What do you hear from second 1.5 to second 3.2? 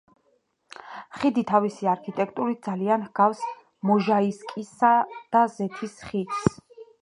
თავისი არქიტექტურით ძალიან